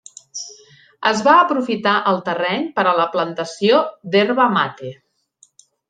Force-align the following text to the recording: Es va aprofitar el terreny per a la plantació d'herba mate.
Es 1.09 1.19
va 1.27 1.35
aprofitar 1.41 1.93
el 2.13 2.19
terreny 2.29 2.65
per 2.81 2.87
a 2.93 2.97
la 3.03 3.07
plantació 3.17 3.87
d'herba 4.17 4.53
mate. 4.59 4.97